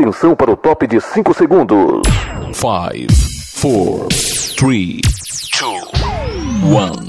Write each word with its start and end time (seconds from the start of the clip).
Atenção 0.00 0.36
para 0.36 0.52
o 0.52 0.56
top 0.56 0.86
de 0.86 1.00
5 1.00 1.34
segundos. 1.34 2.02
5, 2.52 2.68
4, 3.60 4.08
3, 4.56 5.00
2, 5.60 5.82
1. 6.62 7.08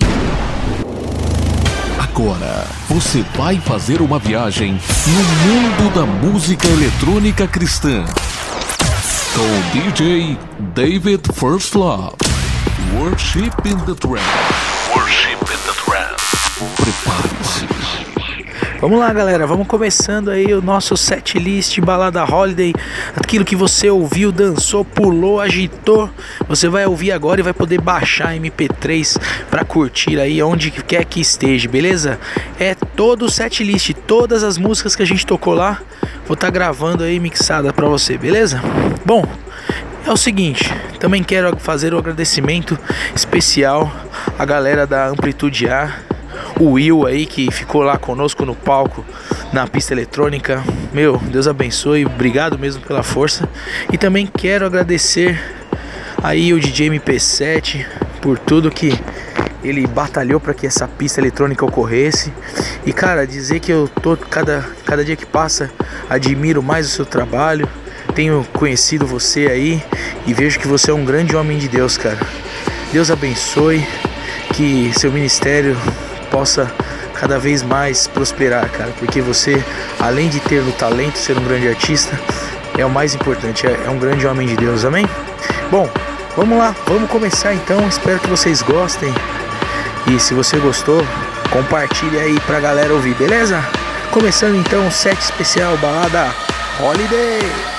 Agora 2.01 2.65
você 2.89 3.23
vai 3.35 3.57
fazer 3.57 4.01
uma 4.01 4.17
viagem 4.17 4.71
no 5.05 5.23
mundo 5.53 5.93
da 5.93 6.03
música 6.03 6.67
eletrônica 6.67 7.47
cristã. 7.47 8.03
Com 9.35 9.69
DJ 9.71 10.35
David 10.73 11.31
First 11.31 11.75
Love. 11.75 12.15
Worship 12.99 13.51
in 13.65 13.77
the 13.85 13.93
Trance. 13.93 14.25
Worship 14.95 15.37
in 15.43 15.59
the 15.67 15.73
Trance. 15.85 16.39
Prepare-se. 16.75 17.78
Vamos 18.81 18.97
lá, 18.97 19.11
galera, 19.11 19.45
vamos 19.45 19.67
começando 19.67 20.31
aí 20.31 20.53
o 20.53 20.61
nosso 20.61 20.95
set 20.95 21.37
list 21.37 21.77
Balada 21.81 22.23
Holiday. 22.23 22.73
Aquilo 23.13 23.43
que 23.43 23.53
você 23.53 23.89
ouviu, 23.89 24.31
dançou, 24.31 24.85
pulou, 24.85 25.41
agitou, 25.41 26.09
você 26.47 26.69
vai 26.69 26.85
ouvir 26.85 27.11
agora 27.11 27.41
e 27.41 27.43
vai 27.43 27.51
poder 27.51 27.81
baixar 27.81 28.33
MP3 28.35 29.19
para 29.49 29.65
curtir 29.65 30.17
aí 30.17 30.41
onde 30.41 30.71
quer 30.71 31.03
que 31.03 31.19
esteja, 31.19 31.67
beleza? 31.67 32.17
É 32.57 32.73
todo 32.73 33.25
o 33.25 33.29
set 33.29 33.65
list, 33.65 33.91
todas 34.07 34.45
as 34.45 34.57
músicas 34.57 34.95
que 34.95 35.03
a 35.03 35.05
gente 35.05 35.25
tocou 35.25 35.53
lá, 35.53 35.81
vou 36.25 36.35
estar 36.35 36.47
tá 36.47 36.51
gravando 36.51 37.03
aí 37.03 37.19
mixada 37.19 37.73
para 37.73 37.85
você, 37.85 38.17
beleza? 38.17 38.61
Bom, 39.05 39.25
é 40.07 40.11
o 40.11 40.17
seguinte, 40.17 40.73
também 41.01 41.21
quero 41.21 41.53
fazer 41.57 41.93
um 41.93 41.97
agradecimento 41.97 42.79
especial 43.13 43.93
à 44.37 44.45
galera 44.45 44.87
da 44.87 45.07
Amplitude 45.07 45.67
A 45.67 46.08
o 46.59 46.71
Will 46.73 47.07
aí 47.07 47.25
que 47.25 47.49
ficou 47.49 47.81
lá 47.81 47.97
conosco 47.97 48.45
no 48.45 48.53
palco 48.53 49.05
na 49.53 49.65
pista 49.65 49.93
eletrônica. 49.93 50.61
Meu, 50.93 51.17
Deus 51.17 51.47
abençoe, 51.47 52.05
obrigado 52.05 52.59
mesmo 52.59 52.83
pela 52.83 53.01
força. 53.01 53.47
E 53.91 53.97
também 53.97 54.27
quero 54.27 54.65
agradecer 54.65 55.41
aí 56.21 56.53
o 56.53 56.59
DJ 56.59 56.89
MP7 56.89 57.85
por 58.21 58.37
tudo 58.37 58.69
que 58.69 58.93
ele 59.63 59.87
batalhou 59.87 60.39
para 60.39 60.53
que 60.53 60.67
essa 60.67 60.87
pista 60.87 61.21
eletrônica 61.21 61.65
ocorresse. 61.65 62.33
E 62.85 62.91
cara, 62.91 63.25
dizer 63.25 63.59
que 63.61 63.71
eu 63.71 63.87
tô 64.01 64.17
cada, 64.17 64.65
cada 64.85 65.03
dia 65.03 65.15
que 65.15 65.25
passa 65.25 65.71
admiro 66.09 66.61
mais 66.61 66.85
o 66.85 66.89
seu 66.89 67.05
trabalho. 67.05 67.67
Tenho 68.13 68.45
conhecido 68.53 69.05
você 69.05 69.47
aí 69.47 69.83
e 70.25 70.33
vejo 70.33 70.59
que 70.59 70.67
você 70.67 70.91
é 70.91 70.93
um 70.93 71.05
grande 71.05 71.35
homem 71.35 71.57
de 71.57 71.69
Deus, 71.69 71.97
cara. 71.97 72.19
Deus 72.91 73.11
abençoe, 73.11 73.85
que 74.53 74.91
seu 74.93 75.11
ministério 75.11 75.77
possa 76.31 76.71
cada 77.13 77.37
vez 77.37 77.61
mais 77.61 78.07
prosperar, 78.07 78.69
cara, 78.69 78.91
porque 78.97 79.21
você, 79.21 79.61
além 79.99 80.29
de 80.29 80.39
ter 80.39 80.59
o 80.59 80.71
talento, 80.71 81.17
ser 81.17 81.37
um 81.37 81.43
grande 81.43 81.67
artista, 81.67 82.17
é 82.77 82.85
o 82.85 82.89
mais 82.89 83.13
importante, 83.13 83.67
é, 83.67 83.77
é 83.85 83.89
um 83.89 83.99
grande 83.99 84.25
homem 84.25 84.47
de 84.47 84.55
Deus, 84.55 84.85
amém? 84.85 85.05
Bom, 85.69 85.89
vamos 86.35 86.57
lá, 86.57 86.73
vamos 86.87 87.09
começar 87.09 87.53
então, 87.53 87.85
espero 87.87 88.19
que 88.19 88.29
vocês 88.29 88.61
gostem 88.61 89.13
e 90.07 90.19
se 90.19 90.33
você 90.33 90.57
gostou, 90.57 91.05
compartilhe 91.51 92.17
aí 92.19 92.39
pra 92.41 92.59
galera 92.59 92.93
ouvir, 92.93 93.13
beleza? 93.15 93.63
Começando 94.11 94.55
então 94.55 94.87
o 94.87 94.91
set 94.91 95.19
especial 95.19 95.77
balada 95.77 96.33
Holiday. 96.79 97.78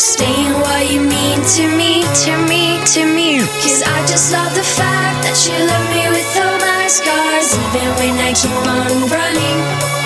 understand 0.00 0.54
what 0.62 0.90
you 0.90 0.98
mean 0.98 1.38
to 1.44 1.76
me, 1.76 2.00
to 2.24 2.32
me, 2.48 2.82
to 2.86 3.04
me. 3.04 3.38
Cause 3.60 3.82
I 3.82 4.00
just 4.06 4.32
love 4.32 4.54
the 4.54 4.62
fact 4.62 5.24
that 5.24 5.36
you 5.44 5.52
love 5.52 5.86
me 5.92 6.08
with 6.08 6.36
all 6.40 6.56
my 6.56 6.86
scars, 6.88 7.52
even 7.52 7.88
when 8.00 8.16
I 8.16 8.32
keep 8.32 8.50
on 8.64 9.10
running. 9.12 9.99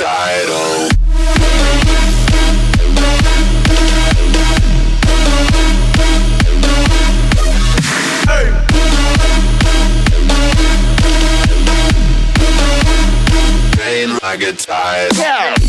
suicidal. 0.00 0.88
Hey. 8.26 8.48
Pain 13.76 14.18
like 14.22 14.42
a 14.42 14.52
tide. 14.54 15.16
Yeah. 15.16 15.59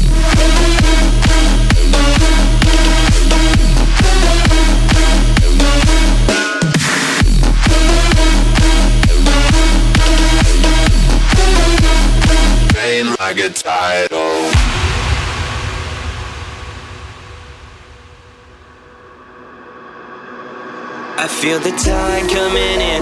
The 21.63 21.71
tide 21.77 22.27
coming 22.31 22.81
in 22.81 23.01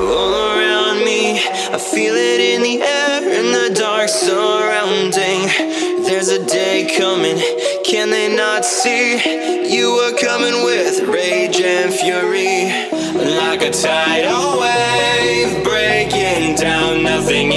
all 0.00 0.34
around 0.34 1.04
me. 1.04 1.38
I 1.72 1.78
feel 1.78 2.14
it 2.14 2.40
in 2.40 2.62
the 2.62 2.82
air 2.82 3.22
and 3.38 3.54
the 3.54 3.78
dark 3.78 4.08
surrounding. 4.08 5.46
There's 6.04 6.28
a 6.28 6.44
day 6.44 6.92
coming, 6.98 7.38
can 7.84 8.10
they 8.10 8.34
not 8.34 8.64
see? 8.64 9.22
You 9.72 9.88
are 10.04 10.18
coming 10.18 10.64
with 10.64 11.02
rage 11.08 11.60
and 11.60 11.94
fury. 11.94 12.90
Like 13.14 13.62
a 13.62 13.70
tidal 13.70 14.60
wave 14.60 15.62
breaking 15.62 16.56
down, 16.56 17.04
nothing 17.04 17.52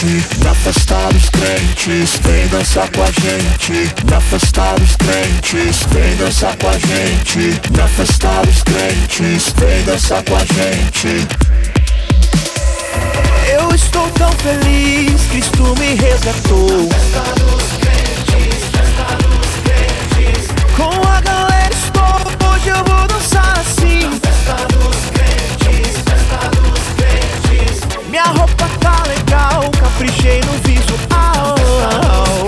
gente 0.00 0.44
na 0.44 0.54
festa 0.54 0.94
dos 1.12 1.28
crentes. 1.30 2.20
Vem 2.22 2.46
dançar 2.48 2.88
com 2.90 3.02
a 3.02 3.10
gente 3.10 3.94
na 4.10 4.20
festa 4.20 4.74
dos 4.78 4.96
crentes. 4.96 5.82
Vem 5.90 6.16
dançar 6.16 6.56
com 6.56 6.68
a 6.68 6.78
gente 6.78 7.60
na 7.76 7.88
festa 7.88 8.28
dos 8.46 8.62
crentes. 8.62 9.52
Vem 9.56 9.82
dançar 9.84 10.22
com 10.24 10.36
a 10.36 10.40
gente. 10.40 11.26
Eu 13.52 13.74
estou 13.74 14.08
tão 14.10 14.30
feliz, 14.32 15.20
Cristo 15.30 15.74
me 15.78 15.94
resgatou. 15.94 16.88
Com 20.76 21.08
a 21.08 21.20
galera 21.20 21.74
estou, 21.74 22.48
hoje 22.52 22.68
eu 22.68 22.84
vou 22.84 23.06
dançar 23.08 23.58
assim. 23.58 24.08
Minha 28.18 28.32
roupa 28.32 28.68
tá 28.80 29.04
legal, 29.06 29.70
caprichei 29.80 30.40
no 30.40 30.52
visual. 30.66 32.47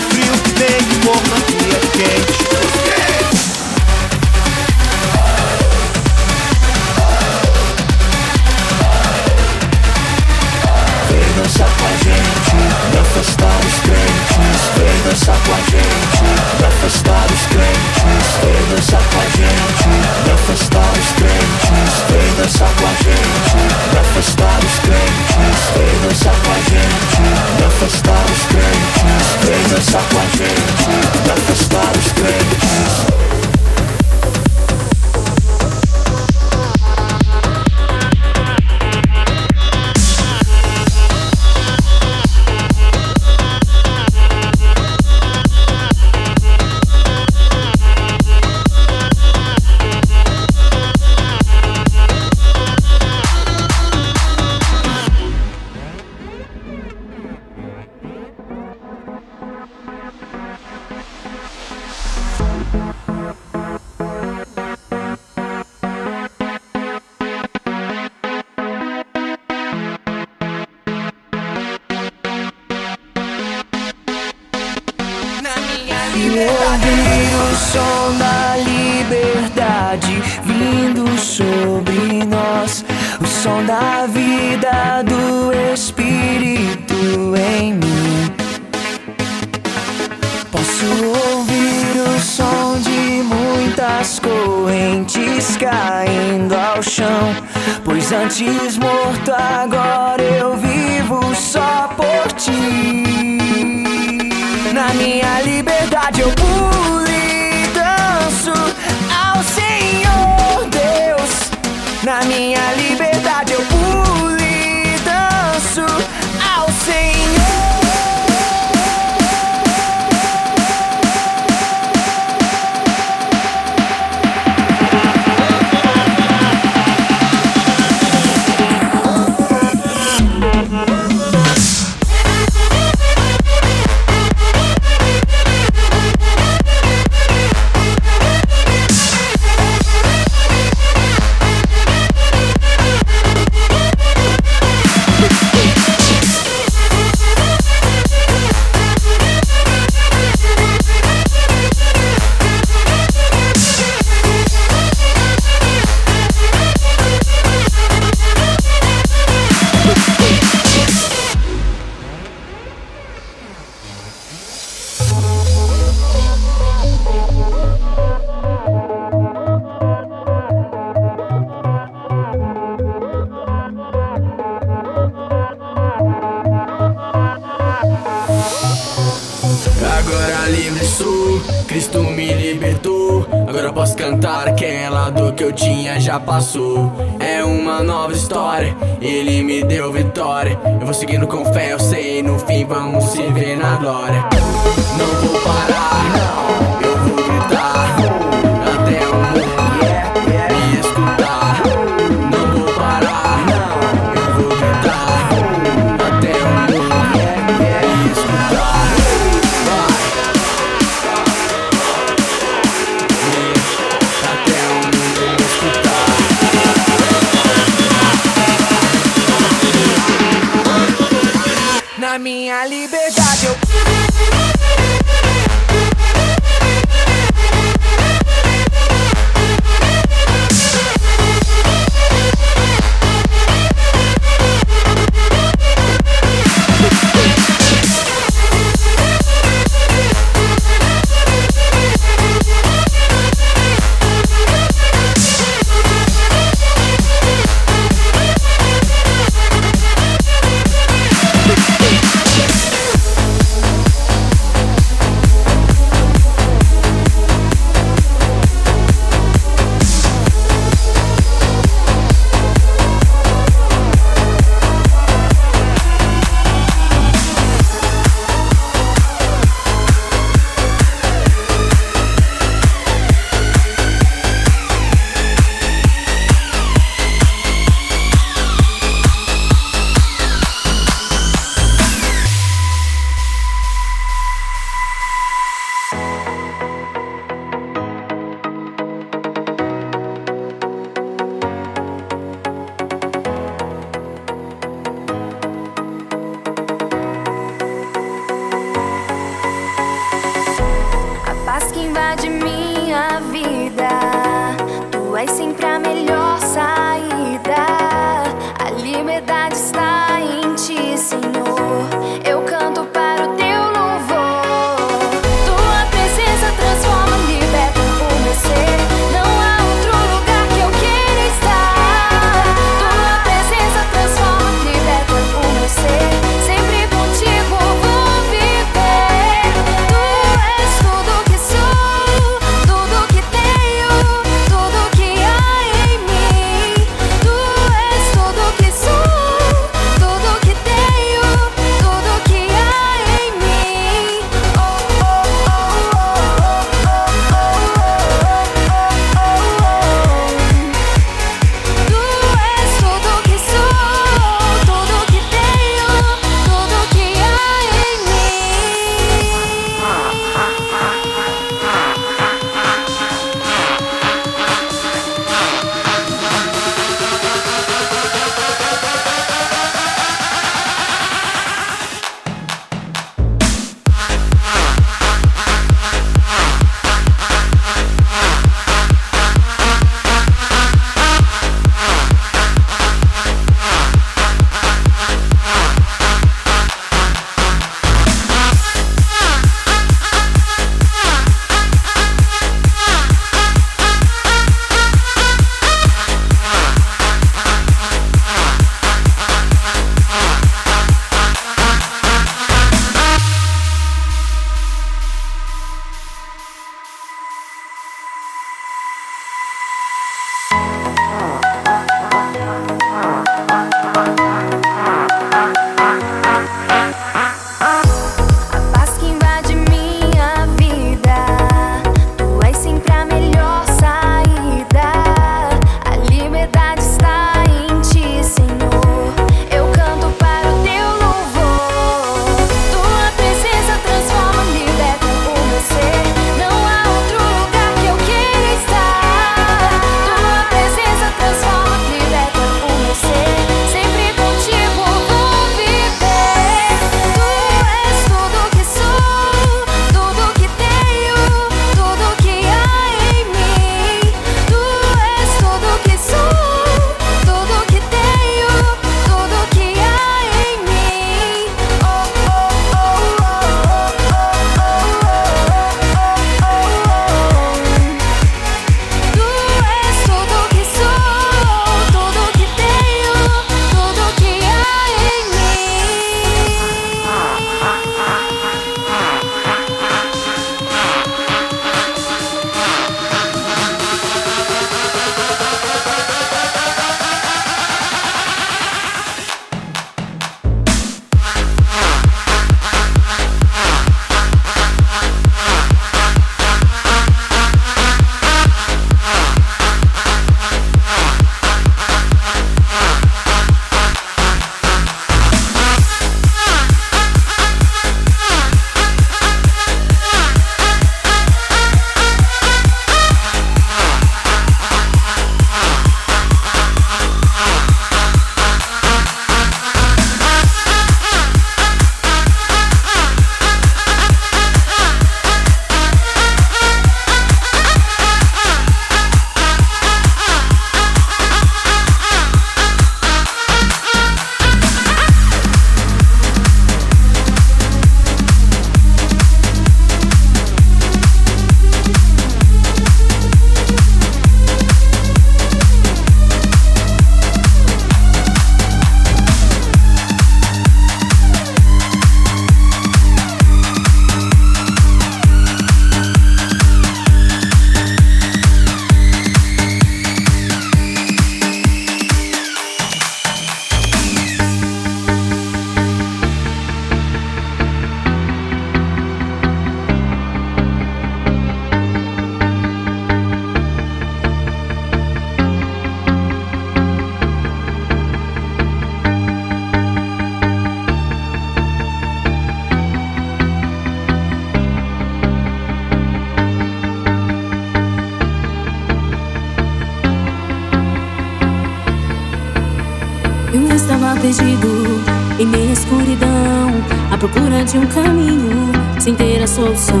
de 597.66 597.78
um 597.78 597.86
caminho 597.86 598.70
sem 599.00 599.14
ter 599.14 599.42
a 599.42 599.46
solução. 599.46 600.00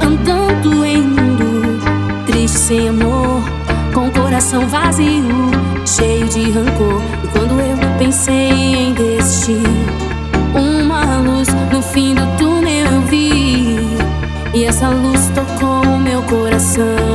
Andando 0.00 0.82
em 0.84 1.02
mundo 1.02 2.24
triste 2.24 2.58
sem 2.58 2.88
amor, 2.88 3.42
com 3.92 4.08
o 4.08 4.12
coração 4.12 4.66
vazio, 4.66 5.50
cheio 5.84 6.26
de 6.28 6.50
rancor. 6.50 7.02
E 7.22 7.28
quando 7.28 7.60
eu 7.60 7.76
pensei 7.98 8.50
em 8.50 8.94
desistir, 8.94 9.62
uma 10.54 11.18
luz 11.18 11.48
no 11.70 11.82
fim 11.82 12.14
do 12.14 12.26
túnel 12.38 12.86
eu 12.90 13.00
vi, 13.02 13.76
e 14.54 14.64
essa 14.64 14.88
luz 14.88 15.30
tocou 15.34 15.98
meu 15.98 16.22
coração. 16.22 17.11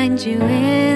find 0.00 0.18
you 0.24 0.40
in. 0.40 0.89